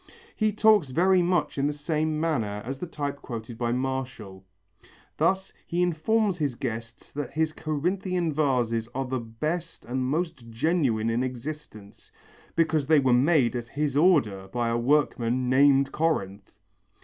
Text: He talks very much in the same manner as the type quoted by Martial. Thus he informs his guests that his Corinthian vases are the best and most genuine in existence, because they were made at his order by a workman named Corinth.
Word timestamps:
He 0.35 0.51
talks 0.51 0.89
very 0.89 1.21
much 1.21 1.59
in 1.59 1.67
the 1.67 1.73
same 1.73 2.19
manner 2.19 2.63
as 2.65 2.79
the 2.79 2.87
type 2.87 3.17
quoted 3.21 3.55
by 3.59 3.71
Martial. 3.71 4.43
Thus 5.17 5.53
he 5.67 5.83
informs 5.83 6.39
his 6.39 6.55
guests 6.55 7.11
that 7.11 7.33
his 7.33 7.53
Corinthian 7.53 8.33
vases 8.33 8.89
are 8.95 9.05
the 9.05 9.19
best 9.19 9.85
and 9.85 10.03
most 10.03 10.49
genuine 10.49 11.11
in 11.11 11.21
existence, 11.21 12.11
because 12.55 12.87
they 12.87 12.97
were 12.99 13.13
made 13.13 13.55
at 13.55 13.67
his 13.67 13.95
order 13.95 14.47
by 14.47 14.69
a 14.69 14.75
workman 14.77 15.51
named 15.51 15.91
Corinth. 15.91 16.55